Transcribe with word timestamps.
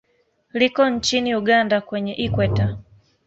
Liko 0.53 0.89
nchini 0.89 1.35
Uganda 1.35 1.81
kwenye 1.81 2.13
Ikweta. 2.13 2.77